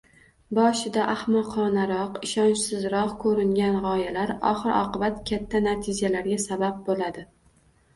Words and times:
Boshida 0.59 1.03
ahmoqonaroq, 1.11 2.17
ishonchsizroq 2.29 3.15
koʻringan 3.27 3.79
gʻoyalar 3.87 4.37
oxir-oqibat 4.55 5.25
katta 5.33 5.67
natijalarga 5.71 6.45
sabab 6.51 6.87
boʻladi 6.93 7.33